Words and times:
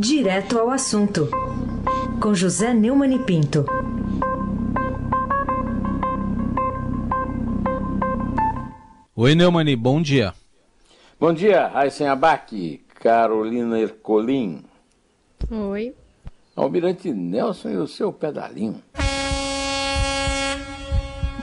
Direto 0.00 0.58
ao 0.58 0.70
assunto, 0.70 1.28
com 2.22 2.32
José 2.32 2.72
Neumann 2.72 3.12
e 3.16 3.18
Pinto. 3.18 3.66
Oi, 9.14 9.34
Neumani, 9.34 9.76
bom 9.76 10.00
dia. 10.00 10.32
Bom 11.20 11.34
dia, 11.34 11.66
Raíssen 11.66 12.08
Abac, 12.08 12.82
Carolina 12.94 13.78
Ercolim. 13.78 14.64
Oi. 15.50 15.94
Almirante 16.56 17.12
Nelson 17.12 17.68
e 17.68 17.76
o 17.76 17.86
seu 17.86 18.10
pedalinho. 18.10 18.82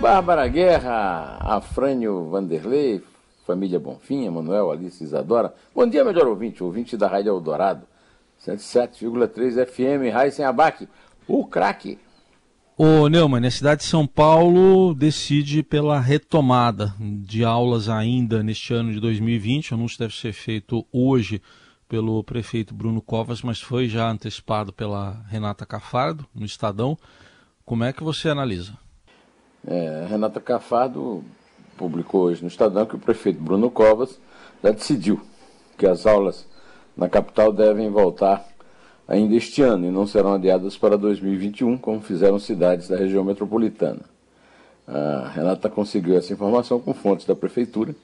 Bárbara 0.01 0.47
Guerra, 0.47 1.37
Afrânio 1.41 2.27
Vanderlei, 2.31 3.03
família 3.45 3.79
Bonfim, 3.79 4.27
Manuel, 4.31 4.71
Alice 4.71 5.03
Isadora. 5.03 5.53
Bom 5.75 5.85
dia, 5.85 6.03
melhor 6.03 6.25
ouvinte, 6.25 6.63
ouvinte 6.63 6.97
da 6.97 7.07
Rádio 7.07 7.29
Eldorado, 7.29 7.85
107,3 8.45 9.65
FM, 9.65 10.13
Raíssen 10.13 10.45
Abac, 10.45 10.87
o 11.27 11.45
craque. 11.45 11.99
Ô 12.77 13.07
Neumann, 13.07 13.45
a 13.45 13.51
cidade 13.51 13.81
de 13.81 13.87
São 13.87 14.05
Paulo 14.05 14.93
decide 14.93 15.63
pela 15.63 15.99
retomada 15.99 16.93
de 16.99 17.43
aulas 17.43 17.89
ainda 17.89 18.43
neste 18.43 18.73
ano 18.73 18.91
de 18.91 18.99
2020. 18.99 19.71
O 19.71 19.75
anúncio 19.75 19.97
deve 19.97 20.15
ser 20.15 20.31
feito 20.31 20.85
hoje 20.91 21.41
pelo 21.89 22.23
prefeito 22.23 22.75
Bruno 22.75 23.01
Covas, 23.01 23.41
mas 23.41 23.59
foi 23.59 23.87
já 23.87 24.09
antecipado 24.09 24.71
pela 24.71 25.23
Renata 25.27 25.65
Cafardo 25.65 26.25
no 26.35 26.45
Estadão. 26.45 26.97
Como 27.65 27.83
é 27.83 27.91
que 27.91 28.03
você 28.03 28.29
analisa? 28.29 28.77
É, 29.65 30.05
Renata 30.07 30.39
Cafardo 30.39 31.23
publicou 31.75 32.25
hoje 32.25 32.41
no 32.41 32.47
Estadão 32.47 32.85
que 32.85 32.95
o 32.95 32.99
prefeito 32.99 33.41
Bruno 33.41 33.71
Covas 33.71 34.19
já 34.63 34.71
decidiu 34.71 35.19
que 35.77 35.87
as 35.87 36.05
aulas 36.05 36.45
na 36.97 37.07
capital 37.07 37.53
devem 37.53 37.89
voltar 37.89 38.45
ainda 39.07 39.35
este 39.35 39.61
ano 39.61 39.85
e 39.85 39.91
não 39.91 40.07
serão 40.07 40.33
adiadas 40.33 40.75
para 40.77 40.97
2021, 40.97 41.77
como 41.77 42.01
fizeram 42.01 42.39
cidades 42.39 42.87
da 42.87 42.97
região 42.97 43.23
metropolitana. 43.23 44.01
A 44.87 45.29
Renata 45.33 45.69
conseguiu 45.69 46.17
essa 46.17 46.33
informação 46.33 46.79
com 46.79 46.93
fontes 46.93 47.25
da 47.25 47.35
prefeitura, 47.35 47.95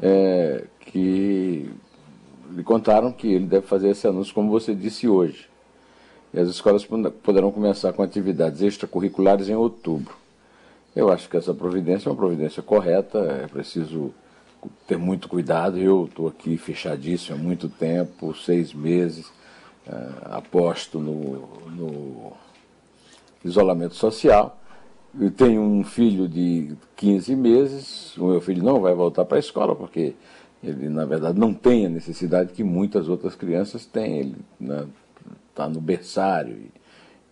é, 0.00 0.64
que 0.80 1.70
lhe 2.50 2.62
contaram 2.64 3.12
que 3.12 3.28
ele 3.28 3.46
deve 3.46 3.66
fazer 3.66 3.90
esse 3.90 4.06
anúncio, 4.06 4.34
como 4.34 4.50
você 4.50 4.74
disse 4.74 5.06
hoje. 5.06 5.48
E 6.32 6.38
as 6.38 6.48
escolas 6.48 6.86
poderão 7.22 7.50
começar 7.50 7.92
com 7.92 8.02
atividades 8.02 8.62
extracurriculares 8.62 9.48
em 9.48 9.54
outubro. 9.54 10.14
Eu 10.94 11.10
acho 11.10 11.28
que 11.28 11.36
essa 11.36 11.52
providência 11.52 12.08
é 12.08 12.10
uma 12.10 12.16
providência 12.16 12.62
correta, 12.62 13.18
é 13.18 13.46
preciso 13.46 14.12
ter 14.86 14.96
muito 14.98 15.28
cuidado. 15.28 15.78
Eu 15.78 16.06
estou 16.06 16.28
aqui 16.28 16.56
fechadíssimo 16.56 17.36
há 17.36 17.38
muito 17.38 17.68
tempo 17.68 18.34
seis 18.34 18.72
meses 18.74 19.26
uh, 19.86 20.32
aposto 20.32 20.98
no, 20.98 21.48
no, 21.70 22.32
isolamento 23.44 23.94
social. 23.94 24.58
Eu 25.18 25.30
tenho 25.30 25.60
um 25.60 25.82
filho 25.82 26.28
de 26.28 26.76
15 26.96 27.34
meses, 27.34 28.16
o 28.16 28.28
meu 28.28 28.40
filho 28.40 28.62
não 28.62 28.80
vai 28.80 28.94
voltar 28.94 29.24
para 29.24 29.38
a 29.38 29.40
escola, 29.40 29.74
porque 29.74 30.14
ele, 30.62 30.88
na 30.88 31.04
verdade, 31.04 31.38
não 31.38 31.52
tem 31.52 31.86
a 31.86 31.88
necessidade 31.88 32.52
que 32.52 32.62
muitas 32.62 33.08
outras 33.08 33.34
crianças 33.34 33.86
têm. 33.86 34.18
Ele 34.18 34.36
está 35.48 35.66
né, 35.66 35.74
no 35.74 35.80
berçário 35.80 36.54
e 36.54 36.70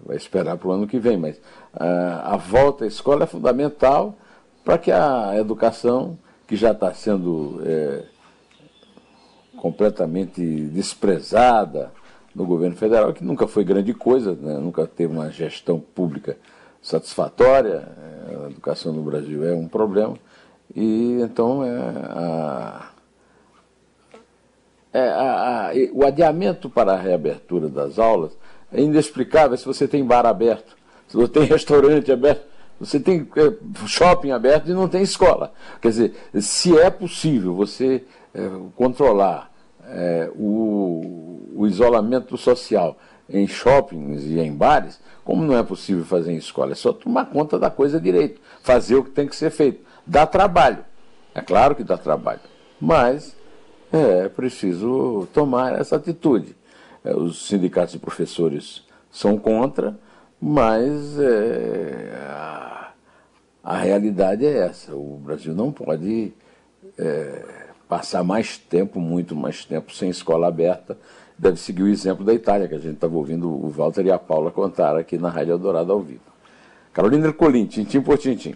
vai 0.04 0.16
esperar 0.16 0.56
para 0.56 0.68
o 0.68 0.72
ano 0.72 0.88
que 0.88 0.98
vem. 0.98 1.16
Mas 1.16 1.36
uh, 1.36 2.24
a 2.24 2.36
volta 2.36 2.84
à 2.84 2.88
escola 2.88 3.24
é 3.24 3.26
fundamental 3.26 4.16
para 4.64 4.78
que 4.78 4.90
a 4.90 5.34
educação, 5.36 6.18
que 6.48 6.56
já 6.56 6.72
está 6.72 6.92
sendo 6.92 7.60
é, 7.64 8.02
completamente 9.56 10.42
desprezada, 10.42 11.92
no 12.34 12.46
governo 12.46 12.76
federal, 12.76 13.12
que 13.12 13.24
nunca 13.24 13.46
foi 13.46 13.64
grande 13.64 13.92
coisa, 13.92 14.34
né? 14.34 14.58
nunca 14.58 14.86
teve 14.86 15.12
uma 15.12 15.30
gestão 15.30 15.80
pública 15.80 16.38
satisfatória. 16.80 17.88
É, 18.30 18.44
a 18.44 18.50
educação 18.50 18.92
no 18.92 19.02
Brasil 19.02 19.44
é 19.44 19.54
um 19.54 19.66
problema. 19.66 20.16
E 20.74 21.18
então 21.20 21.64
é, 21.64 21.76
a, 21.76 22.90
é 24.92 25.08
a, 25.08 25.68
a, 25.68 25.72
o 25.92 26.06
adiamento 26.06 26.70
para 26.70 26.92
a 26.92 26.96
reabertura 26.96 27.68
das 27.68 27.98
aulas 27.98 28.36
é 28.72 28.80
inexplicável 28.80 29.56
se 29.56 29.64
você 29.64 29.88
tem 29.88 30.04
bar 30.04 30.26
aberto, 30.26 30.76
se 31.08 31.16
você 31.16 31.32
tem 31.32 31.44
restaurante 31.44 32.12
aberto, 32.12 32.46
você 32.78 33.00
tem 33.00 33.26
é, 33.36 33.86
shopping 33.86 34.30
aberto 34.30 34.70
e 34.70 34.74
não 34.74 34.88
tem 34.88 35.02
escola. 35.02 35.52
Quer 35.80 35.88
dizer, 35.88 36.14
se 36.40 36.78
é 36.78 36.90
possível 36.90 37.54
você 37.54 38.04
é, 38.34 38.40
controlar 38.76 39.50
é, 39.84 40.30
o, 40.36 41.42
o 41.54 41.66
isolamento 41.66 42.36
social 42.36 42.96
em 43.28 43.46
shoppings 43.46 44.24
e 44.24 44.38
em 44.38 44.54
bares, 44.54 45.00
como 45.24 45.44
não 45.44 45.56
é 45.56 45.62
possível 45.62 46.04
fazer 46.04 46.32
em 46.32 46.36
escola? 46.36 46.72
É 46.72 46.74
só 46.74 46.92
tomar 46.92 47.26
conta 47.26 47.58
da 47.58 47.68
coisa 47.68 48.00
direito, 48.00 48.40
fazer 48.62 48.94
o 48.94 49.04
que 49.04 49.10
tem 49.10 49.26
que 49.26 49.36
ser 49.36 49.50
feito. 49.50 49.84
Dá 50.06 50.26
trabalho, 50.26 50.84
é 51.34 51.40
claro 51.40 51.74
que 51.74 51.84
dá 51.84 51.98
trabalho, 51.98 52.40
mas 52.80 53.36
é 53.92 54.28
preciso 54.28 55.28
tomar 55.32 55.78
essa 55.78 55.96
atitude. 55.96 56.56
É, 57.04 57.14
os 57.14 57.46
sindicatos 57.46 57.92
de 57.92 57.98
professores 57.98 58.84
são 59.10 59.38
contra, 59.38 59.98
mas 60.40 61.18
é, 61.18 62.16
a, 62.30 62.92
a, 63.62 63.76
realidade 63.76 64.46
é 64.46 64.58
essa. 64.58 64.94
O 64.94 65.20
Brasil 65.22 65.54
não 65.54 65.72
pode 65.72 66.32
é, 66.96 67.44
passar 67.88 68.22
mais 68.22 68.56
tempo, 68.56 69.00
muito 69.00 69.34
mais 69.34 69.64
tempo, 69.64 69.92
sem 69.92 70.10
escola 70.10 70.48
aberta. 70.48 70.96
Deve 71.36 71.58
seguir 71.58 71.82
o 71.82 71.88
exemplo 71.88 72.24
da 72.24 72.34
Itália, 72.34 72.68
que 72.68 72.74
a 72.74 72.78
gente 72.78 72.94
estava 72.94 73.16
ouvindo 73.16 73.48
o 73.48 73.68
Walter 73.68 74.06
e 74.06 74.10
a 74.10 74.18
Paula 74.18 74.50
contar 74.50 74.96
aqui 74.96 75.18
na 75.18 75.28
Rádio 75.28 75.52
Eldorado 75.52 75.92
ao 75.92 76.00
vivo. 76.00 76.20
Carolina 76.92 77.28
Ercolim, 77.28 77.66
tintim 77.66 78.00
por 78.00 78.18
tintim. 78.18 78.54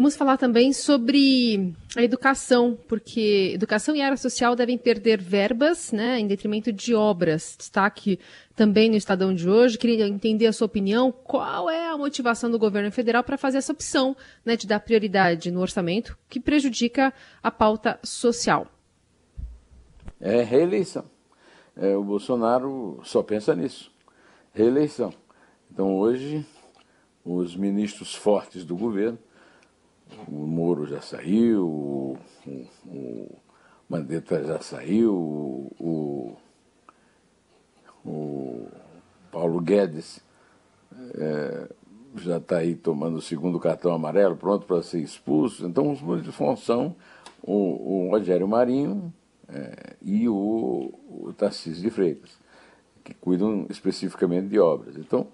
Vamos 0.00 0.16
falar 0.16 0.38
também 0.38 0.72
sobre 0.72 1.74
a 1.94 2.02
educação, 2.02 2.74
porque 2.88 3.50
educação 3.52 3.94
e 3.94 4.00
área 4.00 4.16
social 4.16 4.56
devem 4.56 4.78
perder 4.78 5.20
verbas 5.20 5.92
né, 5.92 6.18
em 6.18 6.26
detrimento 6.26 6.72
de 6.72 6.94
obras. 6.94 7.54
Destaque 7.58 8.18
também 8.56 8.88
no 8.88 8.96
Estadão 8.96 9.34
de 9.34 9.46
hoje. 9.46 9.76
Queria 9.76 10.08
entender 10.08 10.46
a 10.46 10.54
sua 10.54 10.64
opinião. 10.64 11.12
Qual 11.12 11.68
é 11.68 11.90
a 11.90 11.98
motivação 11.98 12.50
do 12.50 12.58
governo 12.58 12.90
federal 12.90 13.22
para 13.22 13.36
fazer 13.36 13.58
essa 13.58 13.74
opção 13.74 14.16
né, 14.42 14.56
de 14.56 14.66
dar 14.66 14.80
prioridade 14.80 15.50
no 15.50 15.60
orçamento 15.60 16.16
que 16.30 16.40
prejudica 16.40 17.12
a 17.42 17.50
pauta 17.50 18.00
social? 18.02 18.68
É 20.18 20.42
reeleição. 20.42 21.04
É, 21.76 21.94
o 21.94 22.02
Bolsonaro 22.02 23.02
só 23.04 23.22
pensa 23.22 23.54
nisso. 23.54 23.92
Reeleição. 24.54 25.12
Então 25.70 25.94
hoje, 25.98 26.42
os 27.22 27.54
ministros 27.54 28.14
fortes 28.14 28.64
do 28.64 28.74
governo 28.74 29.18
o 30.28 30.46
Moro 30.46 30.86
já 30.86 31.00
saiu, 31.00 31.66
o, 31.66 32.18
o, 32.86 33.36
Mandetta 33.88 34.42
já 34.44 34.60
saiu, 34.60 35.14
o, 35.14 36.36
o 38.04 38.66
Paulo 39.30 39.60
Guedes 39.60 40.22
é, 41.14 41.68
já 42.16 42.38
está 42.38 42.58
aí 42.58 42.74
tomando 42.74 43.16
o 43.16 43.22
segundo 43.22 43.58
cartão 43.58 43.92
amarelo, 43.92 44.36
pronto 44.36 44.66
para 44.66 44.82
ser 44.82 45.00
expulso. 45.00 45.66
Então, 45.66 45.92
os 45.92 46.00
ministros 46.00 46.64
são 46.64 46.94
o, 47.42 48.06
o 48.06 48.10
Rogério 48.10 48.48
Marinho 48.48 49.12
é, 49.48 49.96
e 50.02 50.28
o, 50.28 50.92
o 51.08 51.32
Tarcísio 51.32 51.82
de 51.82 51.90
Freitas, 51.90 52.38
que 53.04 53.14
cuidam 53.14 53.66
especificamente 53.68 54.48
de 54.48 54.58
obras. 54.58 54.96
Então, 54.96 55.28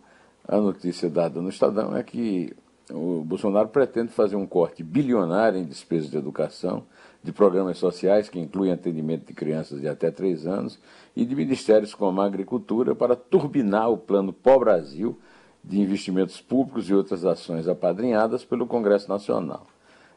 a 0.47 0.59
notícia 0.59 1.11
dada 1.11 1.41
no 1.41 1.49
Estadão 1.49 1.97
é 1.97 2.03
que 2.03 2.55
o 2.91 3.23
Bolsonaro 3.25 3.69
pretende 3.69 4.13
fazer 4.13 4.37
um 4.37 4.47
corte 4.47 4.83
bilionário 4.83 5.59
em 5.59 5.65
despesas 5.65 6.11
de 6.11 6.17
educação, 6.17 6.85
de 7.23 7.33
programas 7.33 7.79
sociais 7.79 8.29
que 8.29 8.39
incluem 8.39 8.71
atendimento 8.71 9.27
de 9.27 9.33
crianças 9.33 9.81
de 9.81 9.89
até 9.89 10.11
3 10.11 10.47
anos 10.47 10.79
e 11.15 11.25
de 11.25 11.35
ministérios 11.35 11.95
como 11.95 12.21
a 12.21 12.27
agricultura 12.27 12.95
para 12.95 13.17
turbinar 13.17 13.91
o 13.91 13.99
plano 13.99 14.33
Pó 14.33 14.59
Brasil 14.59 15.19
de 15.65 15.81
investimentos 15.81 16.41
públicos 16.41 16.89
e 16.89 16.95
outras 16.95 17.25
ações 17.25 17.67
apadrinhadas 17.67 18.45
pelo 18.45 18.67
Congresso 18.67 19.09
Nacional. 19.09 19.67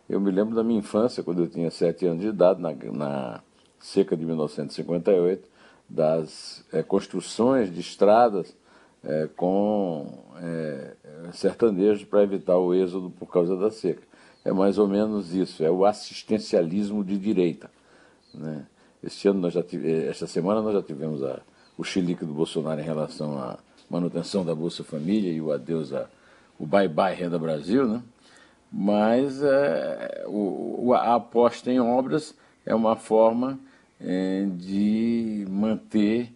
Eu 0.07 0.19
me 0.19 0.29
lembro 0.29 0.55
da 0.55 0.63
minha 0.63 0.79
infância, 0.79 1.23
quando 1.23 1.41
eu 1.41 1.47
tinha 1.47 1.71
7 1.71 2.05
anos 2.05 2.21
de 2.21 2.27
idade, 2.27 2.61
na, 2.61 2.73
na 2.93 3.41
seca 3.79 4.15
de 4.15 4.25
1958, 4.25 5.49
das 5.89 6.63
é, 6.71 6.83
construções 6.83 7.73
de 7.73 7.79
estradas 7.79 8.55
é, 9.03 9.27
com 9.35 10.07
é, 10.41 10.78
sertanejo 11.33 12.05
para 12.05 12.23
evitar 12.23 12.57
o 12.57 12.73
êxodo 12.73 13.09
por 13.09 13.27
causa 13.27 13.55
da 13.55 13.71
seca. 13.71 14.01
É 14.43 14.51
mais 14.51 14.77
ou 14.77 14.87
menos 14.87 15.33
isso, 15.33 15.63
é 15.63 15.69
o 15.69 15.85
assistencialismo 15.85 17.03
de 17.03 17.17
direita. 17.17 17.69
Né? 18.33 18.65
Este 19.03 19.27
ano 19.27 19.39
nós 19.39 19.53
já 19.53 19.63
tive, 19.63 20.05
esta 20.05 20.27
semana 20.27 20.61
nós 20.61 20.73
já 20.73 20.81
tivemos 20.81 21.23
a, 21.23 21.39
o 21.77 21.83
chilique 21.83 22.25
do 22.25 22.33
Bolsonaro 22.33 22.79
em 22.79 22.83
relação 22.83 23.37
à 23.37 23.59
manutenção 23.89 24.45
da 24.45 24.53
Bolsa 24.53 24.83
Família 24.83 25.31
e 25.31 25.41
o 25.41 25.51
adeus 25.51 25.93
a, 25.93 26.07
o 26.57 26.65
bye-bye 26.65 27.15
Renda 27.15 27.39
Brasil, 27.39 27.87
né? 27.87 28.01
mas 28.71 29.41
é, 29.41 30.25
o, 30.27 30.93
a 30.93 31.15
aposta 31.15 31.71
em 31.71 31.79
obras 31.79 32.35
é 32.65 32.75
uma 32.75 32.95
forma 32.95 33.59
é, 33.99 34.45
de 34.57 35.45
manter 35.49 36.31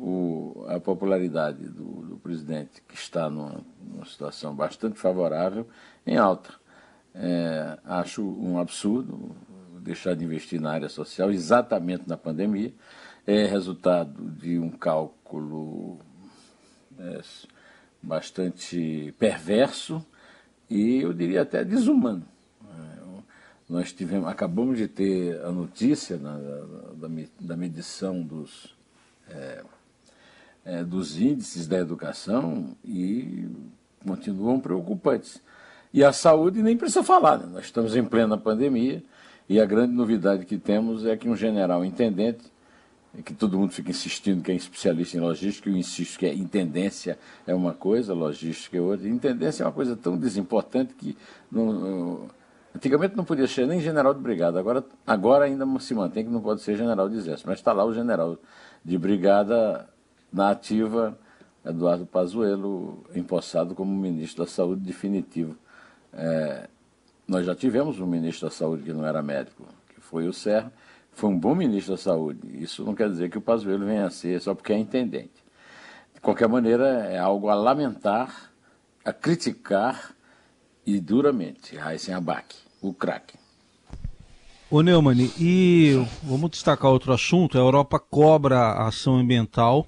o, 0.00 0.64
a 0.68 0.80
popularidade 0.80 1.68
do, 1.68 2.02
do, 2.02 2.16
presidente, 2.16 2.82
que 2.88 2.94
está 2.94 3.28
numa, 3.28 3.60
numa, 3.82 4.06
situação 4.06 4.54
bastante 4.54 4.98
favorável, 4.98 5.68
em 6.06 6.16
alta. 6.16 6.54
É, 7.14 7.78
acho 7.84 8.22
um 8.22 8.58
absurdo 8.58 9.36
deixar 9.80 10.14
de 10.14 10.24
investir 10.24 10.60
na 10.60 10.72
área 10.72 10.88
social 10.88 11.30
exatamente 11.30 12.08
na 12.08 12.16
pandemia. 12.16 12.72
É 13.26 13.44
resultado 13.44 14.30
de 14.30 14.58
um 14.58 14.70
cálculo 14.70 15.98
é, 16.98 17.20
bastante 18.02 19.14
perverso 19.18 20.04
e 20.68 21.02
eu 21.02 21.12
diria 21.12 21.42
até 21.42 21.62
desumano. 21.62 22.24
É, 22.64 23.20
nós 23.68 23.92
tivemos, 23.92 24.28
acabamos 24.28 24.78
de 24.78 24.88
ter 24.88 25.40
a 25.44 25.52
notícia 25.52 26.16
na, 26.16 26.38
da, 26.38 27.08
da, 27.40 27.56
medição 27.56 28.22
dos, 28.22 28.74
é, 29.28 29.62
é, 30.64 30.84
dos 30.84 31.20
índices 31.20 31.66
da 31.66 31.78
educação 31.78 32.76
e 32.84 33.48
continuam 34.06 34.60
preocupantes. 34.60 35.40
E 35.92 36.04
a 36.04 36.12
saúde 36.12 36.62
nem 36.62 36.76
precisa 36.76 37.02
falar, 37.02 37.38
né? 37.38 37.48
nós 37.52 37.64
estamos 37.64 37.96
em 37.96 38.04
plena 38.04 38.38
pandemia 38.38 39.02
e 39.48 39.60
a 39.60 39.66
grande 39.66 39.92
novidade 39.92 40.44
que 40.44 40.56
temos 40.56 41.04
é 41.04 41.16
que 41.16 41.28
um 41.28 41.36
general 41.36 41.84
intendente 41.84 42.50
é 43.18 43.22
que 43.22 43.34
todo 43.34 43.58
mundo 43.58 43.72
fica 43.72 43.90
insistindo 43.90 44.42
que 44.42 44.52
é 44.52 44.54
especialista 44.54 45.16
em 45.16 45.20
logística, 45.20 45.68
eu 45.68 45.76
insisto 45.76 46.18
que 46.18 46.26
a 46.26 46.32
intendência 46.32 47.18
é 47.44 47.52
uma 47.52 47.72
coisa, 47.72 48.14
logística 48.14 48.76
é 48.76 48.80
outra. 48.80 49.08
Intendência 49.08 49.64
é 49.64 49.66
uma 49.66 49.72
coisa 49.72 49.96
tão 49.96 50.16
desimportante 50.16 50.94
que 50.94 51.16
não, 51.50 52.28
antigamente 52.74 53.16
não 53.16 53.24
podia 53.24 53.48
ser 53.48 53.66
nem 53.66 53.80
general 53.80 54.14
de 54.14 54.20
brigada, 54.20 54.60
agora, 54.60 54.84
agora 55.04 55.44
ainda 55.46 55.66
se 55.80 55.92
mantém 55.92 56.24
que 56.24 56.30
não 56.30 56.40
pode 56.40 56.60
ser 56.60 56.76
general 56.76 57.08
de 57.08 57.16
exército, 57.16 57.48
mas 57.48 57.58
está 57.58 57.72
lá 57.72 57.84
o 57.84 57.92
general 57.92 58.38
de 58.84 58.96
brigada 58.96 59.88
na 60.32 60.50
ativa, 60.50 61.18
Eduardo 61.64 62.06
Pazuello, 62.06 63.04
empossado 63.14 63.74
como 63.74 63.94
ministro 63.94 64.44
da 64.44 64.50
Saúde 64.50 64.82
definitivo. 64.82 65.56
É, 66.12 66.68
nós 67.26 67.46
já 67.46 67.54
tivemos 67.54 68.00
um 68.00 68.06
ministro 68.06 68.48
da 68.48 68.54
Saúde 68.54 68.82
que 68.82 68.92
não 68.92 69.06
era 69.06 69.22
médico, 69.22 69.64
que 69.94 70.00
foi 70.00 70.26
o 70.26 70.32
Serra, 70.32 70.72
foi 71.12 71.30
um 71.30 71.38
bom 71.38 71.54
ministro 71.54 71.94
da 71.94 72.00
Saúde. 72.00 72.40
Isso 72.62 72.84
não 72.84 72.94
quer 72.94 73.08
dizer 73.08 73.30
que 73.30 73.38
o 73.38 73.40
Pazuello 73.40 73.86
venha 73.86 74.06
a 74.06 74.10
ser 74.10 74.40
só 74.40 74.54
porque 74.54 74.72
é 74.72 74.78
intendente. 74.78 75.44
De 76.14 76.20
qualquer 76.20 76.48
maneira, 76.48 76.86
é 77.06 77.18
algo 77.18 77.48
a 77.48 77.54
lamentar, 77.54 78.50
a 79.04 79.12
criticar 79.12 80.14
e 80.86 81.00
duramente. 81.00 81.76
Raíssen 81.76 82.14
Abac, 82.14 82.56
o 82.80 82.92
craque. 82.92 83.38
Ô 84.70 84.82
Neumann, 84.82 85.30
e 85.38 85.94
vamos 86.22 86.50
destacar 86.50 86.90
outro 86.90 87.12
assunto. 87.12 87.58
A 87.58 87.60
Europa 87.60 87.98
cobra 87.98 88.58
a 88.58 88.86
ação 88.86 89.16
ambiental 89.16 89.86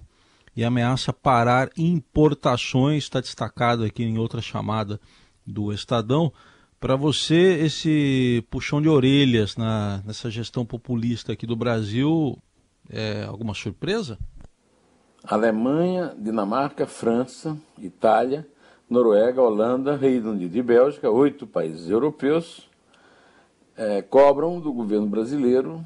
e 0.56 0.64
ameaça 0.64 1.12
parar 1.12 1.70
importações. 1.76 3.04
Está 3.04 3.20
destacado 3.20 3.84
aqui 3.84 4.02
em 4.02 4.18
outra 4.18 4.40
chamada 4.40 5.00
do 5.46 5.72
Estadão. 5.72 6.32
Para 6.78 6.96
você, 6.96 7.58
esse 7.60 8.44
puxão 8.50 8.82
de 8.82 8.88
orelhas 8.88 9.56
na, 9.56 10.02
nessa 10.04 10.30
gestão 10.30 10.66
populista 10.66 11.32
aqui 11.32 11.46
do 11.46 11.54
Brasil 11.54 12.36
é 12.90 13.24
alguma 13.24 13.54
surpresa? 13.54 14.18
Alemanha, 15.24 16.14
Dinamarca, 16.18 16.86
França, 16.86 17.56
Itália, 17.78 18.46
Noruega, 18.90 19.40
Holanda, 19.40 19.96
Reino 19.96 20.32
Unido 20.32 20.56
e 20.56 20.62
Bélgica, 20.62 21.08
oito 21.08 21.46
países 21.46 21.88
europeus, 21.88 22.68
é, 23.76 24.02
cobram 24.02 24.60
do 24.60 24.72
governo 24.72 25.06
brasileiro 25.06 25.84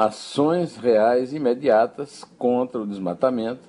ações 0.00 0.78
reais 0.78 1.34
imediatas 1.34 2.24
contra 2.38 2.80
o 2.80 2.86
desmatamento 2.86 3.68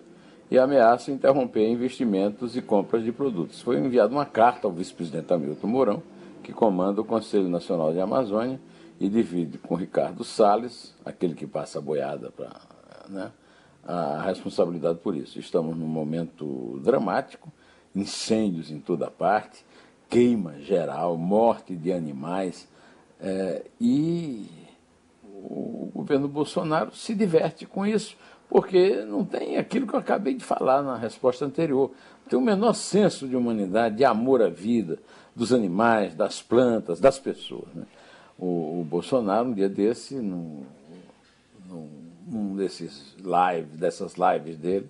e 0.50 0.57
ameaça 0.57 1.12
interromper 1.12 1.68
investimentos 1.68 2.56
e 2.56 2.62
compras 2.62 3.04
de 3.04 3.12
produtos. 3.12 3.62
Foi 3.62 3.78
enviada 3.78 4.13
uma 4.13 4.25
carta 4.25 4.66
ao 4.66 4.72
vice-presidente 4.72 5.33
Hamilton 5.33 5.68
Mourão, 5.68 6.04
que 6.42 6.54
comanda 6.54 7.01
o 7.01 7.06
Conselho 7.06 7.50
Nacional 7.50 7.92
de 7.92 8.00
Amazônia 8.00 8.62
e 8.98 9.10
divide 9.10 9.57
com 9.57 9.75
Ricardo 9.75 10.24
Salles, 10.24 10.95
aquele 11.04 11.36
que 11.36 11.45
passa 11.45 11.80
a 11.80 11.81
boiada 11.81 12.31
para 12.31 12.62
né, 13.10 13.30
a 13.84 14.22
responsabilidade 14.22 15.00
por 15.00 15.13
isso. 15.13 15.38
Estamos 15.38 15.75
num 15.75 15.88
momento 15.88 16.80
dramático, 16.81 17.51
incêndios 17.94 18.72
em 18.72 18.80
toda 18.80 19.12
parte, 19.12 19.66
queima 20.10 20.62
geral, 20.62 21.18
morte 21.18 21.75
de 21.75 21.92
animais, 21.92 22.69
é, 23.19 23.66
e 23.80 24.61
o 25.44 25.92
governo 25.94 26.28
Bolsonaro 26.28 26.94
se 26.94 27.14
diverte 27.14 27.66
com 27.66 27.86
isso 27.86 28.16
porque 28.52 29.06
não 29.06 29.24
tem 29.24 29.56
aquilo 29.56 29.88
que 29.88 29.94
eu 29.94 30.00
acabei 30.00 30.34
de 30.34 30.44
falar 30.44 30.82
na 30.82 30.98
resposta 30.98 31.46
anterior. 31.46 31.90
Tem 32.30 32.38
o 32.38 32.42
menor 32.42 32.74
senso 32.74 33.26
de 33.26 33.34
humanidade, 33.34 33.96
de 33.96 34.04
amor 34.04 34.42
à 34.42 34.50
vida, 34.50 35.00
dos 35.34 35.54
animais, 35.54 36.14
das 36.16 36.42
plantas, 36.42 37.00
das 37.00 37.18
pessoas. 37.18 37.74
Né? 37.74 37.84
O, 38.38 38.82
o, 38.82 38.84
Bolsonaro, 38.84 39.48
um 39.48 39.54
dia 39.54 39.70
desse, 39.70 40.16
num, 40.16 40.64
num, 41.66 41.90
num 42.28 42.56
desses 42.58 43.16
lives, 43.18 43.78
dessas 43.78 44.16
lives 44.16 44.58
dele, 44.58 44.90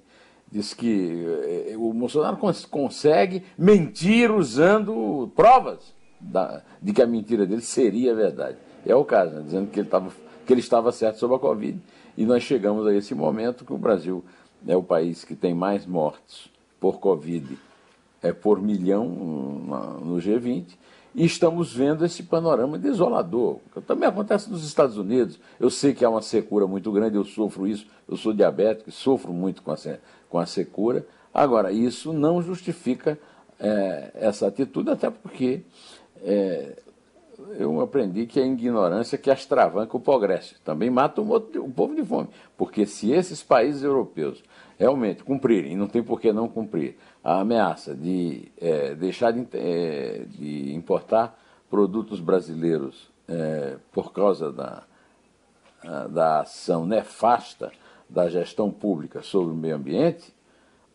disse 0.51 0.75
que 0.75 1.23
eh, 1.67 1.75
o 1.77 1.93
Bolsonaro 1.93 2.37
cons 2.37 2.65
consegue 2.65 3.43
mentir 3.55 4.31
usando 4.31 5.31
provas 5.35 5.93
da, 6.19 6.63
de 6.81 6.91
que 6.93 7.01
a 7.01 7.07
mentira 7.07 7.45
dele 7.45 7.61
seria 7.61 8.15
verdade. 8.15 8.57
É 8.85 8.95
o 8.95 9.05
caso, 9.05 9.35
né? 9.35 9.43
dizendo 9.45 9.69
que 9.69 9.79
ele, 9.79 9.89
tava, 9.89 10.11
que 10.51 10.53
ele 10.53 10.59
estava 10.59 10.91
certo 10.91 11.17
sobre 11.17 11.37
a 11.37 11.39
Covid 11.39 11.79
e 12.17 12.25
nós 12.25 12.43
chegamos 12.43 12.85
a 12.85 12.93
esse 12.93 13.15
momento 13.15 13.63
que 13.63 13.71
o 13.71 13.77
Brasil 13.77 14.21
é 14.67 14.75
o 14.75 14.83
país 14.83 15.23
que 15.23 15.33
tem 15.33 15.53
mais 15.53 15.85
mortes 15.85 16.49
por 16.77 16.99
Covid 16.99 17.57
é, 18.21 18.33
por 18.33 18.61
milhão 18.61 19.07
no 19.07 20.17
G20 20.17 20.65
e 21.15 21.23
estamos 21.23 21.73
vendo 21.73 22.03
esse 22.03 22.23
panorama 22.23 22.77
desolador. 22.77 23.59
Também 23.87 24.09
acontece 24.09 24.51
nos 24.51 24.65
Estados 24.65 24.97
Unidos. 24.97 25.39
Eu 25.57 25.69
sei 25.69 25.93
que 25.93 26.03
há 26.03 26.09
uma 26.09 26.21
secura 26.21 26.67
muito 26.67 26.91
grande, 26.91 27.15
eu 27.15 27.23
sofro 27.23 27.65
isso, 27.65 27.87
eu 28.05 28.17
sou 28.17 28.33
diabético, 28.33 28.91
sofro 28.91 29.31
muito 29.31 29.63
com 29.63 29.71
a, 29.71 29.77
com 30.29 30.37
a 30.37 30.45
secura. 30.45 31.07
Agora, 31.33 31.71
isso 31.71 32.11
não 32.11 32.41
justifica 32.41 33.17
é, 33.57 34.11
essa 34.15 34.47
atitude, 34.47 34.89
até 34.89 35.09
porque 35.09 35.61
é, 36.21 36.77
eu 37.57 37.81
aprendi 37.81 38.25
que 38.25 38.39
é 38.39 38.43
a 38.43 38.47
ignorância 38.47 39.17
que 39.17 39.29
astravanca 39.29 39.95
o 39.95 39.99
progresso. 39.99 40.55
Também 40.63 40.89
mata 40.89 41.21
o, 41.21 41.35
o 41.35 41.71
povo 41.71 41.95
de 41.95 42.03
fome. 42.03 42.29
Porque 42.57 42.85
se 42.85 43.11
esses 43.11 43.43
países 43.43 43.83
europeus 43.83 44.43
realmente 44.77 45.23
cumprirem, 45.23 45.73
e 45.73 45.75
não 45.75 45.87
tem 45.87 46.01
por 46.01 46.19
que 46.19 46.33
não 46.33 46.47
cumprir, 46.47 46.97
a 47.23 47.39
ameaça 47.39 47.93
de 47.93 48.51
é, 48.59 48.95
deixar 48.95 49.31
de, 49.31 49.47
é, 49.53 50.25
de, 50.27 50.73
importar 50.73 51.39
produtos 51.69 52.19
brasileiros 52.19 53.09
é, 53.27 53.77
por 53.91 54.11
causa 54.11 54.51
da, 54.51 54.83
da 56.09 56.41
ação 56.41 56.85
nefasta 56.85 57.71
da 58.09 58.27
gestão 58.27 58.71
pública 58.71 59.21
sobre 59.21 59.53
o 59.53 59.55
meio 59.55 59.75
ambiente, 59.75 60.33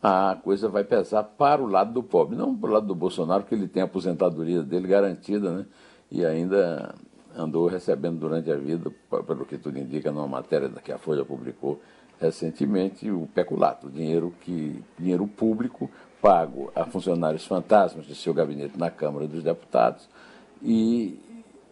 a 0.02 0.36
coisa 0.42 0.68
vai 0.68 0.84
pesar 0.84 1.22
para 1.22 1.62
o 1.62 1.66
lado 1.66 1.92
do 1.92 2.02
pobre, 2.02 2.36
não 2.36 2.54
para 2.54 2.70
o 2.70 2.72
lado 2.74 2.86
do 2.86 2.94
Bolsonaro, 2.94 3.44
que 3.44 3.54
ele 3.54 3.66
tem 3.66 3.82
a 3.82 3.86
aposentadoria 3.86 4.62
dele 4.62 4.86
garantida, 4.86 5.50
né? 5.50 5.66
E 6.10 6.24
ainda 6.24 6.94
andou 7.36 7.66
recebendo 7.66 8.18
durante 8.18 8.50
a 8.50 8.56
vida, 8.56 8.90
pelo 9.26 9.44
que 9.44 9.58
tudo 9.58 9.78
indica, 9.78 10.10
numa 10.10 10.26
matéria 10.26 10.68
que 10.82 10.92
a 10.92 10.98
Folha 10.98 11.24
publicou 11.24 11.80
recentemente, 12.20 13.10
o 13.10 13.28
peculato, 13.34 13.90
dinheiro, 13.90 14.34
que, 14.40 14.82
dinheiro 14.98 15.26
público 15.26 15.90
pago 16.20 16.72
a 16.74 16.84
funcionários 16.84 17.46
fantasmas 17.46 18.06
de 18.06 18.14
seu 18.14 18.32
gabinete 18.32 18.78
na 18.78 18.90
Câmara 18.90 19.26
dos 19.26 19.42
Deputados 19.42 20.08
e, 20.62 21.20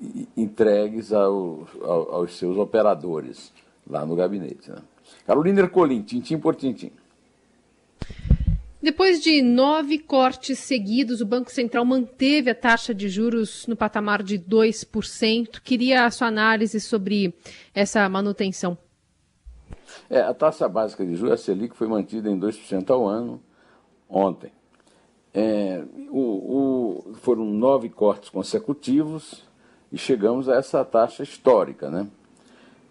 e 0.01 0.29
entregues 0.37 1.13
ao, 1.13 1.67
ao, 1.83 2.15
aos 2.17 2.37
seus 2.37 2.59
operadores 2.59 3.53
lá 3.89 4.05
no 4.05 4.15
gabinete. 4.15 4.71
Né? 4.71 4.79
Carolina 5.27 5.61
Ercolim, 5.61 6.03
tintim 6.03 6.39
por 6.39 6.55
tintim. 6.55 6.93
Depois 8.85 9.23
de 9.23 9.41
nove 9.41 9.99
cortes 9.99 10.59
seguidos, 10.59 11.23
o 11.23 11.27
Banco 11.27 11.51
Central 11.51 11.87
manteve 11.87 12.51
a 12.51 12.55
taxa 12.55 12.95
de 12.95 13.09
juros 13.09 13.67
no 13.67 13.75
patamar 13.75 14.23
de 14.23 14.39
2%. 14.39 15.59
Queria 15.63 16.05
a 16.05 16.11
sua 16.11 16.29
análise 16.29 16.79
sobre 16.79 17.35
essa 17.75 18.07
manutenção. 18.11 18.77
É, 20.11 20.21
a 20.21 20.35
taxa 20.35 20.69
básica 20.69 21.03
de 21.03 21.17
juros, 21.17 21.33
a 21.33 21.37
Selic, 21.39 21.75
foi 21.75 21.89
mantida 21.89 22.29
em 22.29 22.39
2% 22.39 22.91
ao 22.91 23.09
ano 23.09 23.41
ontem. 24.07 24.53
É, 25.33 25.83
o, 26.11 26.21
o, 26.21 27.15
foram 27.23 27.47
nove 27.47 27.89
cortes 27.89 28.29
consecutivos 28.29 29.49
e 29.91 29.97
chegamos 29.97 30.47
a 30.47 30.57
essa 30.57 30.85
taxa 30.85 31.23
histórica. 31.23 31.89
Né? 31.89 32.07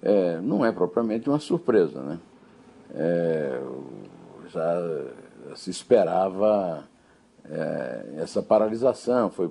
É, 0.01 0.41
não 0.41 0.65
é 0.65 0.71
propriamente 0.71 1.29
uma 1.29 1.37
surpresa. 1.37 2.01
Né? 2.01 2.19
É, 2.95 3.61
já 4.49 4.81
se 5.55 5.69
esperava 5.69 6.87
é, 7.45 8.15
essa 8.17 8.41
paralisação, 8.41 9.29
foi, 9.29 9.49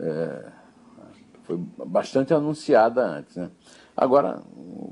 é, 0.00 0.44
foi 1.44 1.56
bastante 1.86 2.34
anunciada 2.34 3.04
antes. 3.04 3.36
Né? 3.36 3.50
Agora, 3.96 4.42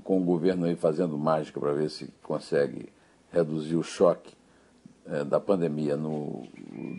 com 0.03 0.19
o 0.21 0.25
governo 0.25 0.67
aí 0.67 0.77
fazendo 0.77 1.19
mágica 1.19 1.61
para 1.61 1.73
ver 1.73 1.91
se 1.91 2.13
consegue 2.23 2.93
reduzir 3.31 3.77
o 3.77 3.83
choque 3.83 4.35
é, 5.07 5.25
da 5.25 5.41
pandemia 5.41 5.97
no, 5.97 6.47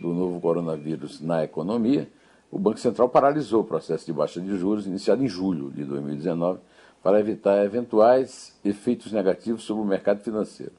do 0.00 0.12
novo 0.12 0.40
coronavírus 0.40 1.20
na 1.20 1.42
economia, 1.44 2.08
o 2.50 2.58
Banco 2.58 2.78
Central 2.78 3.08
paralisou 3.08 3.62
o 3.62 3.64
processo 3.64 4.06
de 4.06 4.12
baixa 4.12 4.40
de 4.40 4.56
juros 4.56 4.86
iniciado 4.86 5.22
em 5.24 5.28
julho 5.28 5.70
de 5.70 5.84
2019 5.84 6.60
para 7.02 7.20
evitar 7.20 7.64
eventuais 7.64 8.56
efeitos 8.64 9.12
negativos 9.12 9.62
sobre 9.62 9.82
o 9.82 9.86
mercado 9.86 10.20
financeiro. 10.20 10.72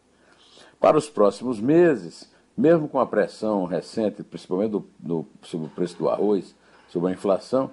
Para 0.79 0.97
os 0.97 1.09
próximos 1.09 1.59
meses, 1.59 2.31
mesmo 2.57 2.87
com 2.87 2.99
a 2.99 3.05
pressão 3.05 3.65
recente, 3.65 4.23
principalmente 4.23 4.71
do, 4.71 4.85
do, 4.97 5.25
sobre 5.43 5.67
o 5.67 5.69
preço 5.69 5.95
do 5.97 6.09
arroz, 6.09 6.55
sobre 6.89 7.09
a 7.09 7.13
inflação, 7.13 7.69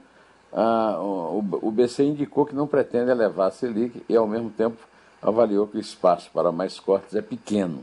a, 0.52 1.00
o, 1.00 1.38
o 1.62 1.70
BC 1.70 2.04
indicou 2.04 2.44
que 2.44 2.54
não 2.54 2.66
pretende 2.66 3.10
elevar 3.10 3.48
a 3.48 3.50
Selic 3.50 4.04
e, 4.08 4.14
ao 4.14 4.26
mesmo 4.26 4.50
tempo, 4.50 4.76
avaliou 5.22 5.66
que 5.66 5.78
o 5.78 5.80
espaço 5.80 6.30
para 6.32 6.52
mais 6.52 6.78
cortes 6.78 7.14
é 7.14 7.22
pequeno. 7.22 7.82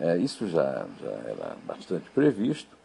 É, 0.00 0.16
isso 0.18 0.48
já, 0.48 0.86
já 1.00 1.10
era 1.10 1.56
bastante 1.64 2.10
previsto. 2.10 2.76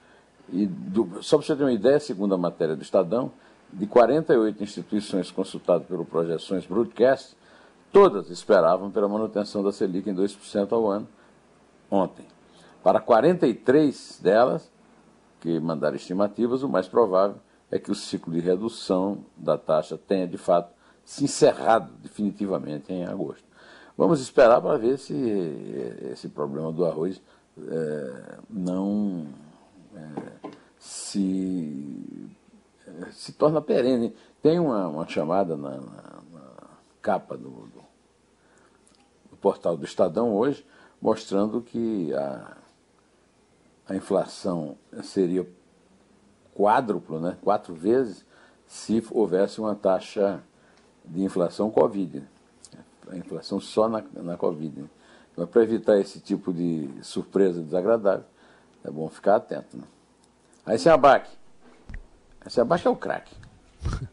E 0.50 0.65
do, 0.65 1.21
só 1.21 1.38
para 1.38 1.47
você 1.47 1.55
ter 1.55 1.63
uma 1.63 1.74
ideia, 1.74 2.00
segundo 2.00 2.36
a 2.36 2.38
matéria 2.38 2.75
do 2.75 2.81
Estadão, 2.81 3.31
de 3.74 3.86
48 3.88 4.63
instituições 4.63 5.31
consultadas 5.31 5.88
pelo 5.88 6.05
Projeções 6.05 6.65
Broadcast, 6.65 7.36
todas 7.91 8.29
esperavam 8.29 8.91
pela 8.91 9.07
manutenção 9.09 9.63
da 9.63 9.71
Selic 9.71 10.09
em 10.09 10.15
2% 10.15 10.71
ao 10.71 10.88
ano 10.89 11.07
ontem. 11.89 12.25
Para 12.88 13.01
43 13.01 14.22
delas, 14.24 14.72
que 15.41 15.60
mandaram 15.60 15.98
estimativas, 15.98 16.63
o 16.63 16.70
mais 16.70 16.88
provável 16.88 17.36
é 17.70 17.77
que 17.77 17.91
o 17.91 17.96
ciclo 17.96 18.32
de 18.32 18.39
redução 18.39 19.25
da 19.36 19.58
taxa 19.58 19.98
tenha, 19.98 20.25
de 20.25 20.38
fato, 20.38 20.74
se 21.03 21.25
encerrado 21.25 21.91
definitivamente 22.01 22.94
em 22.94 23.03
agosto. 23.03 23.44
Vamos 23.98 24.22
esperar 24.22 24.62
para 24.62 24.77
ver 24.77 24.98
se 24.98 25.13
esse 26.13 26.29
problema 26.29 26.72
do 26.72 26.86
arroz 26.86 27.22
é, 27.60 28.38
não 28.50 29.27
é, 29.94 30.50
se, 30.79 32.29
se 33.12 33.34
torna 33.34 33.62
perene. 33.62 34.15
Tem 34.41 34.60
uma, 34.60 34.88
uma 34.88 35.06
chamada 35.10 35.58
na, 35.58 35.72
na, 35.72 36.22
na 36.32 36.51
capa 37.01 37.36
do, 37.36 37.50
do, 37.50 37.84
do, 39.29 39.36
portal 39.41 39.75
do 39.75 39.84
Estadão 39.84 40.34
hoje, 40.34 40.65
mostrando 41.01 41.62
que 41.62 42.13
a, 42.13 42.56
a 43.88 43.96
inflação 43.96 44.77
seria 45.01 45.48
quádruplo, 46.53 47.20
né, 47.20 47.38
quatro 47.41 47.74
vezes, 47.74 48.25
se 48.67 49.03
houvesse 49.12 49.62
uma 49.62 49.75
taxa 49.75 50.41
de 51.06 51.24
inflação 51.24 51.70
Covid. 51.70 52.24
A 53.10 53.15
inflação 53.15 53.60
só 53.60 53.88
na, 53.88 54.03
na 54.15 54.36
Covid. 54.36 54.82
Né? 54.82 54.88
Então, 55.32 55.48
para 55.48 55.63
evitar 55.63 55.98
esse 55.98 56.20
tipo 56.20 56.51
de 56.51 56.89
surpresa 57.01 57.62
desagradável, 57.62 58.25
é 58.84 58.91
bom 58.91 59.08
ficar 59.08 59.38
atento. 59.38 59.77
Né? 59.77 59.84
Aí 60.65 60.77
se 60.77 60.89
abaque. 60.89 61.32
Abaque 62.60 62.88
é 62.88 62.89
o 62.89 62.96
craque. 62.96 63.34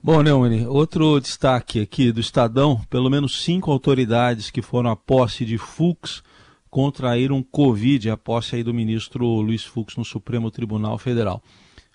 Bom, 0.00 0.22
Neumann, 0.22 0.66
outro 0.68 1.20
destaque 1.20 1.80
aqui 1.80 2.12
do 2.12 2.20
Estadão: 2.20 2.80
pelo 2.88 3.10
menos 3.10 3.42
cinco 3.42 3.72
autoridades 3.72 4.48
que 4.50 4.62
foram 4.62 4.90
à 4.90 4.96
posse 4.96 5.44
de 5.44 5.58
Fux 5.58 6.22
contraíram 6.70 7.42
Covid, 7.42 8.10
a 8.10 8.16
posse 8.16 8.56
aí 8.56 8.62
do 8.62 8.74
ministro 8.74 9.24
Luiz 9.26 9.64
Fux 9.64 9.96
no 9.96 10.04
Supremo 10.04 10.50
Tribunal 10.50 10.98
Federal. 10.98 11.42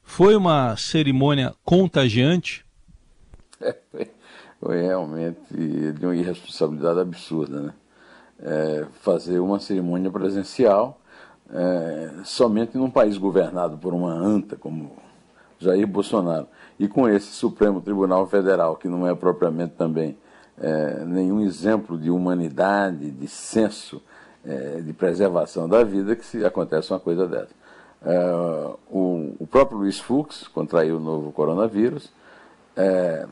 Foi 0.03 0.35
uma 0.35 0.75
cerimônia 0.75 1.53
contagiante? 1.63 2.65
Foi 4.59 4.81
realmente 4.81 5.39
de 5.51 6.05
uma 6.05 6.15
irresponsabilidade 6.15 6.99
absurda, 6.99 7.61
né? 7.61 7.73
É, 8.39 8.85
fazer 9.01 9.39
uma 9.39 9.59
cerimônia 9.59 10.09
presencial 10.11 10.99
é, 11.51 12.11
somente 12.23 12.77
num 12.77 12.89
país 12.89 13.17
governado 13.17 13.77
por 13.77 13.93
uma 13.93 14.11
anta 14.11 14.55
como 14.55 14.91
Jair 15.59 15.87
Bolsonaro 15.87 16.47
e 16.79 16.87
com 16.87 17.07
esse 17.07 17.27
Supremo 17.27 17.79
Tribunal 17.79 18.27
Federal, 18.27 18.75
que 18.75 18.87
não 18.87 19.07
é 19.07 19.13
propriamente 19.15 19.75
também 19.75 20.17
é, 20.57 21.05
nenhum 21.05 21.41
exemplo 21.41 21.97
de 21.97 22.09
humanidade, 22.09 23.11
de 23.11 23.27
senso 23.27 24.01
é, 24.45 24.81
de 24.81 24.93
preservação 24.93 25.67
da 25.67 25.83
vida, 25.83 26.15
que 26.15 26.25
se 26.25 26.43
acontece 26.45 26.91
uma 26.91 26.99
coisa 26.99 27.27
dessa. 27.27 27.53
É, 28.05 28.19
o, 28.89 29.33
o, 29.39 29.47
próprio 29.47 29.77
Luiz 29.77 29.99
Fux 29.99 30.47
contraiu 30.47 30.97
o 30.97 30.99
novo 30.99 31.31
coronavírus. 31.31 32.11
É, 32.75 33.25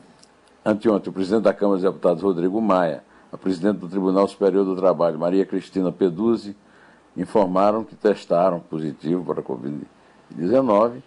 anteontem, 0.65 1.09
o 1.09 1.13
presidente 1.13 1.43
da 1.43 1.53
Câmara 1.53 1.81
dos 1.81 1.91
Deputados, 1.91 2.23
Rodrigo 2.23 2.61
Maia, 2.61 3.03
a 3.31 3.37
presidente 3.37 3.79
do 3.79 3.89
Tribunal 3.89 4.27
Superior 4.27 4.63
do 4.63 4.75
Trabalho, 4.75 5.19
Maria 5.19 5.45
Cristina 5.45 5.91
Peduzzi, 5.91 6.55
informaram 7.17 7.83
que 7.83 7.95
testaram 7.95 8.59
positivo 8.59 9.25
para 9.25 9.41
a 9.41 9.43
Covid-19. 9.43 11.01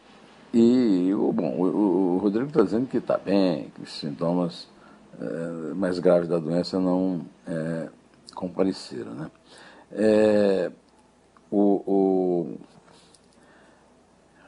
E 0.53 1.11
bom, 1.33 1.57
o, 1.57 2.15
o 2.15 2.19
Rodrigo 2.19 2.49
está 2.49 2.63
dizendo 2.63 2.87
que 2.87 2.99
está 2.99 3.19
bem, 3.19 3.73
que 3.75 3.83
os 3.83 3.99
sintomas 3.99 4.69
é, 5.21 5.75
mais 5.75 5.99
graves 5.99 6.29
da 6.29 6.39
doença 6.39 6.79
não 6.79 7.23
é, 7.47 7.89
compareceram. 8.35 9.13
Né? 9.13 9.31
É, 9.95 10.71
o, 11.51 11.83
o 11.87 12.59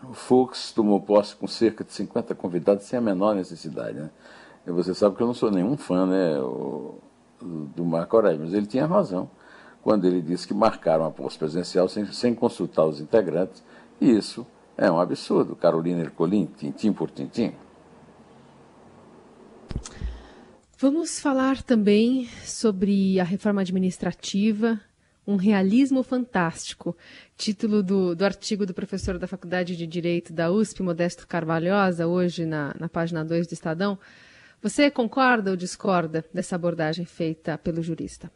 o 0.08 0.14
Fux 0.14 0.72
tomou 0.72 1.00
posse 1.00 1.34
com 1.34 1.46
cerca 1.46 1.82
de 1.82 1.92
50 1.92 2.34
convidados 2.34 2.84
sem 2.84 2.98
a 2.98 3.02
menor 3.02 3.34
necessidade. 3.34 3.98
Né? 3.98 4.10
E 4.66 4.70
você 4.70 4.94
sabe 4.94 5.16
que 5.16 5.22
eu 5.22 5.26
não 5.26 5.34
sou 5.34 5.50
nenhum 5.50 5.76
fã 5.76 6.06
né, 6.06 6.38
o, 6.40 6.98
do 7.40 7.84
Marco 7.84 8.16
Aurélio, 8.16 8.40
mas 8.40 8.54
ele 8.54 8.66
tinha 8.66 8.86
razão 8.86 9.28
quando 9.82 10.04
ele 10.04 10.20
disse 10.20 10.46
que 10.46 10.54
marcaram 10.54 11.04
a 11.04 11.10
posse 11.10 11.38
presidencial 11.38 11.88
sem, 11.88 12.06
sem 12.06 12.34
consultar 12.34 12.84
os 12.84 13.00
integrantes. 13.00 13.62
E 14.00 14.10
isso 14.10 14.46
é 14.76 14.90
um 14.90 15.00
absurdo. 15.00 15.54
Carolina 15.56 16.02
Ercolim, 16.02 16.46
tintim 16.46 16.92
por 16.92 17.10
tintim. 17.10 17.52
Vamos 20.78 21.18
falar 21.18 21.62
também 21.62 22.28
sobre 22.44 23.18
a 23.18 23.24
reforma 23.24 23.62
administrativa 23.62 24.78
um 25.26 25.36
realismo 25.36 26.02
fantástico. 26.02 26.96
Título 27.36 27.82
do, 27.82 28.14
do 28.14 28.24
artigo 28.24 28.64
do 28.64 28.72
professor 28.72 29.18
da 29.18 29.26
Faculdade 29.26 29.76
de 29.76 29.86
Direito 29.86 30.32
da 30.32 30.50
USP, 30.50 30.82
Modesto 30.82 31.26
Carvalhosa, 31.26 32.06
hoje 32.06 32.46
na, 32.46 32.74
na 32.78 32.88
página 32.88 33.24
2 33.24 33.46
do 33.46 33.52
Estadão. 33.52 33.98
Você 34.62 34.90
concorda 34.90 35.50
ou 35.50 35.56
discorda 35.56 36.24
dessa 36.32 36.54
abordagem 36.54 37.04
feita 37.04 37.58
pelo 37.58 37.82
jurista? 37.82 38.30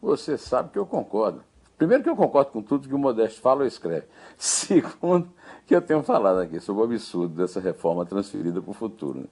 Você 0.00 0.38
sabe 0.38 0.70
que 0.70 0.78
eu 0.78 0.86
concordo. 0.86 1.42
Primeiro 1.76 2.02
que 2.02 2.10
eu 2.10 2.16
concordo 2.16 2.50
com 2.50 2.62
tudo 2.62 2.88
que 2.88 2.94
o 2.94 2.98
Modesto 2.98 3.40
fala 3.40 3.60
ou 3.60 3.66
escreve. 3.66 4.06
Segundo, 4.36 5.30
que 5.66 5.74
eu 5.74 5.82
tenho 5.82 6.02
falado 6.02 6.38
aqui 6.40 6.60
sobre 6.60 6.82
o 6.82 6.84
absurdo 6.84 7.34
dessa 7.34 7.60
reforma 7.60 8.04
transferida 8.06 8.60
para 8.60 8.70
o 8.70 8.74
futuro. 8.74 9.20
Né? 9.20 9.26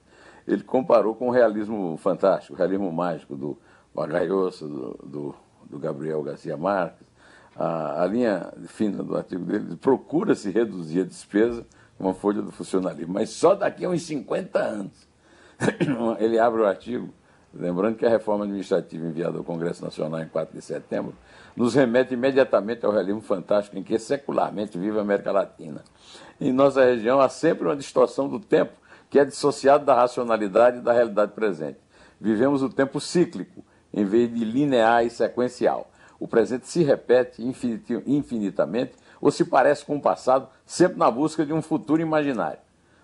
Ele 0.47 0.63
comparou 0.63 1.15
com 1.15 1.29
o 1.29 1.31
realismo 1.31 1.97
fantástico, 1.99 2.55
o 2.55 2.57
realismo 2.57 2.91
mágico 2.91 3.37
do 3.37 3.59
Vargalhosa, 3.95 4.67
do, 4.67 4.99
do 5.05 5.35
do 5.69 5.79
Gabriel 5.79 6.23
Garcia 6.23 6.57
Marques, 6.57 7.07
a, 7.57 8.03
a 8.03 8.07
linha 8.07 8.53
fina 8.69 9.03
do 9.03 9.17
artigo 9.17 9.45
dele 9.45 9.77
procura 9.77 10.35
se 10.35 10.51
reduzir 10.51 11.01
a 11.01 11.05
despesa 11.05 11.67
uma 11.99 12.15
folha 12.15 12.41
do 12.41 12.53
funcionalismo, 12.53 13.15
mas 13.15 13.31
só 13.31 13.55
daqui 13.55 13.85
a 13.85 13.91
uns 13.91 14.03
50 14.03 14.59
anos. 14.59 15.09
Ele 16.21 16.39
abre 16.39 16.63
o 16.63 16.67
artigo, 16.67 17.13
lembrando 17.53 17.97
que 17.97 18.07
a 18.07 18.09
reforma 18.09 18.45
administrativa 18.45 19.05
enviada 19.05 19.39
ao 19.39 19.45
Congresso 19.45 19.85
Nacional 19.85 20.21
em 20.21 20.29
4 20.29 20.55
de 20.55 20.63
setembro 20.63 21.15
nos 21.57 21.75
remete 21.75 22.15
imediatamente 22.15 22.87
ao 22.87 22.93
realismo 22.93 23.21
fantástico 23.21 23.77
em 23.77 23.83
que 23.83 23.99
secularmente 23.99 24.79
vive 24.79 24.97
a 24.97 25.03
América 25.03 25.33
Latina. 25.33 25.83
Em 26.41 26.53
nossa 26.53 26.85
região 26.85 27.21
há 27.21 27.29
sempre 27.29 27.65
uma 27.65 27.75
distorção 27.75 28.29
do 28.29 28.39
tempo 28.39 28.73
que 29.11 29.19
é 29.19 29.25
dissociado 29.25 29.85
da 29.85 29.95
racionalidade 29.95 30.79
e 30.79 30.81
da 30.81 30.93
realidade 30.93 31.33
presente. 31.33 31.79
Vivemos 32.21 32.63
o 32.63 32.69
tempo 32.69 33.01
cíclico, 33.01 33.65
em 33.93 34.05
vez 34.05 34.33
de 34.33 34.45
linear 34.45 35.05
e 35.05 35.11
sequencial. 35.11 35.91
O 36.21 36.27
presente 36.27 36.67
se 36.67 36.83
repete 36.83 37.43
infinitamente 38.07 38.93
ou 39.21 39.31
se 39.31 39.45
parece 39.45 39.85
com 39.85 39.97
o 39.97 40.01
passado, 40.01 40.49
sempre 40.67 40.99
na 40.99 41.11
busca 41.11 41.45
de 41.45 41.53
um 41.53 41.63
futuro 41.63 42.01
imaginário. 42.01 42.59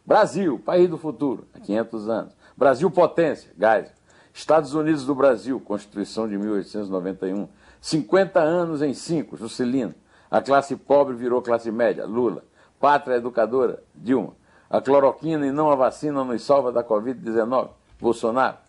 Brasil, 0.05 0.59
país 0.59 0.89
do 0.89 0.99
futuro, 0.99 1.47
há 1.55 1.61
500 1.61 2.09
anos. 2.09 2.33
Brasil, 2.57 2.91
potência, 2.91 3.51
Geisel. 3.59 3.93
Estados 4.33 4.75
Unidos 4.75 5.07
do 5.07 5.15
Brasil, 5.15 5.61
Constituição 5.61 6.29
de 6.29 6.37
1891. 6.37 7.49
50 7.81 8.41
anos 8.41 8.83
em 8.83 8.93
5, 8.93 9.37
Juscelino. 9.37 9.95
A 10.31 10.41
classe 10.41 10.75
pobre 10.77 11.15
virou 11.15 11.41
classe 11.41 11.71
média, 11.71 12.05
Lula. 12.05 12.45
Pátria 12.81 13.17
educadora, 13.17 13.83
Dilma. 13.95 14.35
A 14.69 14.81
cloroquina 14.81 15.47
e 15.47 15.53
não 15.53 15.71
a 15.71 15.77
vacina 15.77 16.25
nos 16.25 16.43
salva 16.43 16.73
da 16.73 16.83
Covid-19, 16.83 17.71
Bolsonaro 18.01 18.64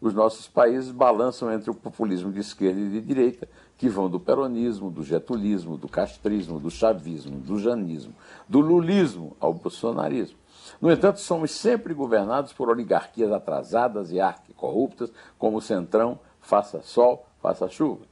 os 0.00 0.14
nossos 0.14 0.48
países 0.48 0.90
balançam 0.90 1.52
entre 1.52 1.70
o 1.70 1.74
populismo 1.74 2.32
de 2.32 2.40
esquerda 2.40 2.80
e 2.80 2.88
de 2.88 3.00
direita, 3.00 3.48
que 3.76 3.88
vão 3.88 4.08
do 4.08 4.18
peronismo, 4.18 4.90
do 4.90 5.02
getulismo, 5.02 5.76
do 5.76 5.88
castrismo, 5.88 6.58
do 6.58 6.70
chavismo, 6.70 7.38
do 7.38 7.58
janismo, 7.58 8.14
do 8.48 8.60
lulismo 8.60 9.36
ao 9.38 9.52
bolsonarismo. 9.52 10.38
No 10.80 10.90
entanto, 10.90 11.20
somos 11.20 11.50
sempre 11.50 11.92
governados 11.92 12.52
por 12.52 12.68
oligarquias 12.68 13.30
atrasadas 13.30 14.10
e 14.10 14.20
arquicorruptas, 14.20 15.12
como 15.38 15.58
o 15.58 15.62
Centrão, 15.62 16.18
faça 16.40 16.80
sol, 16.82 17.26
faça 17.42 17.68
chuva. 17.68 18.04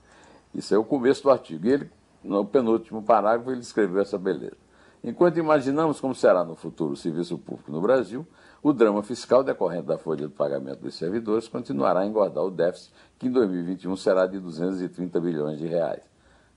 Isso 0.54 0.74
é 0.74 0.78
o 0.78 0.84
começo 0.84 1.22
do 1.22 1.30
artigo. 1.30 1.66
E 1.66 1.70
ele, 1.70 1.90
no 2.22 2.44
penúltimo 2.44 3.02
parágrafo, 3.02 3.50
ele 3.50 3.60
escreveu 3.60 4.02
essa 4.02 4.18
beleza. 4.18 4.56
Enquanto 5.02 5.38
imaginamos 5.38 6.00
como 6.00 6.14
será 6.14 6.44
no 6.44 6.56
futuro 6.56 6.92
o 6.92 6.96
serviço 6.96 7.38
público 7.38 7.70
no 7.70 7.80
Brasil, 7.80 8.26
o 8.62 8.72
drama 8.72 9.02
fiscal 9.02 9.44
decorrente 9.44 9.86
da 9.86 9.96
folha 9.96 10.26
de 10.26 10.34
pagamento 10.34 10.80
dos 10.80 10.96
servidores 10.96 11.46
continuará 11.46 12.00
a 12.00 12.06
engordar 12.06 12.44
o 12.44 12.50
déficit, 12.50 12.92
que 13.18 13.28
em 13.28 13.30
2021 13.30 13.96
será 13.96 14.26
de 14.26 14.40
230 14.40 15.20
bilhões 15.20 15.58
de 15.58 15.66
reais. 15.66 16.02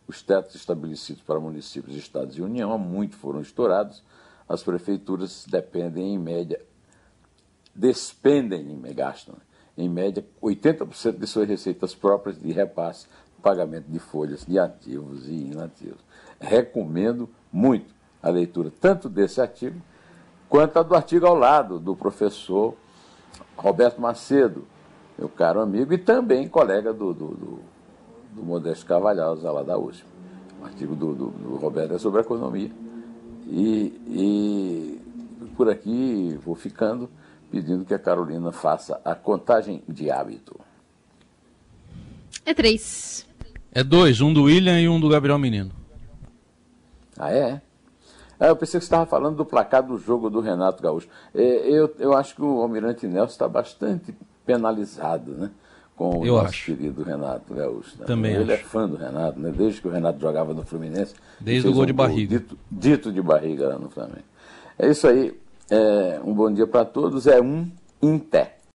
Os 0.07 0.21
tetos 0.21 0.55
estabelecidos 0.55 1.21
para 1.21 1.39
municípios, 1.39 1.95
estados 1.95 2.37
e 2.37 2.41
União 2.41 2.73
há 2.73 2.77
muito 2.77 3.15
foram 3.15 3.39
estourados. 3.39 4.03
As 4.49 4.63
prefeituras 4.63 5.45
dependem, 5.47 6.15
em 6.15 6.17
média, 6.17 6.59
despendem, 7.73 8.81
gastam, 8.93 9.35
em 9.77 9.87
média, 9.87 10.25
80% 10.41 11.17
de 11.17 11.27
suas 11.27 11.47
receitas 11.47 11.95
próprias 11.95 12.39
de 12.39 12.51
repasse, 12.51 13.07
pagamento 13.41 13.85
de 13.87 13.99
folhas 13.99 14.45
de 14.45 14.59
ativos 14.59 15.27
e 15.27 15.33
inativos. 15.33 16.01
Recomendo 16.39 17.29
muito 17.51 18.00
a 18.21 18.29
leitura 18.29 18.71
tanto 18.79 19.09
desse 19.09 19.41
artigo 19.41 19.81
quanto 20.49 20.77
a 20.77 20.83
do 20.83 20.95
artigo 20.95 21.25
ao 21.25 21.35
lado 21.35 21.79
do 21.79 21.95
professor 21.95 22.75
Roberto 23.55 24.01
Macedo, 24.01 24.65
meu 25.17 25.29
caro 25.29 25.61
amigo, 25.61 25.93
e 25.93 25.97
também 25.97 26.47
colega 26.47 26.91
do, 26.91 27.13
do, 27.13 27.27
do, 27.27 27.59
do 28.33 28.43
Modesto 28.43 28.85
Cavalhosa, 28.85 29.51
lá 29.51 29.63
da 29.63 29.77
USP. 29.77 30.03
O 30.61 30.65
artigo 30.65 30.95
do, 30.95 31.13
do, 31.13 31.27
do 31.27 31.55
Roberto 31.55 31.93
é 31.93 31.97
sobre 31.97 32.21
economia. 32.21 32.71
E, 33.47 33.93
e 34.07 35.01
por 35.55 35.69
aqui 35.69 36.37
vou 36.43 36.55
ficando 36.55 37.09
pedindo 37.49 37.85
que 37.85 37.93
a 37.93 37.99
Carolina 37.99 38.51
faça 38.51 38.99
a 39.03 39.13
contagem 39.13 39.83
de 39.87 40.09
hábito. 40.09 40.59
É 42.45 42.53
três. 42.53 43.25
É 43.71 43.83
dois, 43.83 44.21
um 44.21 44.33
do 44.33 44.43
William 44.43 44.79
e 44.79 44.87
um 44.87 44.99
do 44.99 45.09
Gabriel 45.09 45.37
Menino. 45.37 45.71
Ah, 47.17 47.31
é? 47.31 47.61
Ah, 48.41 48.47
eu 48.47 48.55
pensei 48.55 48.79
que 48.79 48.85
você 48.85 48.87
estava 48.87 49.05
falando 49.05 49.35
do 49.35 49.45
placar 49.45 49.83
do 49.83 49.99
jogo 49.99 50.27
do 50.27 50.39
Renato 50.39 50.81
Gaúcho. 50.81 51.07
É, 51.35 51.43
eu, 51.69 51.93
eu 51.99 52.17
acho 52.17 52.33
que 52.33 52.41
o 52.41 52.59
Almirante 52.59 53.05
Nelson 53.05 53.33
está 53.33 53.47
bastante 53.47 54.15
penalizado, 54.43 55.33
né? 55.33 55.51
Com 55.95 56.21
o 56.21 56.25
eu 56.25 56.33
nosso 56.33 56.47
acho. 56.47 56.65
querido 56.65 57.03
Renato 57.03 57.53
Gaúcho. 57.53 57.99
Né? 57.99 58.05
Também 58.07 58.33
Ele 58.33 58.51
acho. 58.51 58.63
é 58.63 58.65
fã 58.65 58.89
do 58.89 58.95
Renato, 58.95 59.39
né? 59.39 59.53
Desde 59.55 59.79
que 59.79 59.87
o 59.87 59.91
Renato 59.91 60.19
jogava 60.19 60.55
no 60.55 60.63
Fluminense. 60.63 61.13
Desde 61.39 61.67
o 61.67 61.71
gol 61.71 61.83
um 61.83 61.85
de 61.85 61.93
barriga. 61.93 62.39
Dito, 62.39 62.57
dito 62.71 63.11
de 63.11 63.21
barriga 63.21 63.67
lá 63.67 63.77
no 63.77 63.91
Flamengo. 63.91 64.23
É 64.79 64.89
isso 64.89 65.07
aí. 65.07 65.39
É, 65.69 66.19
um 66.25 66.33
bom 66.33 66.51
dia 66.51 66.65
para 66.65 66.83
todos. 66.83 67.27
É 67.27 67.39
um 67.39 67.69
em 68.01 68.17
té. 68.17 68.55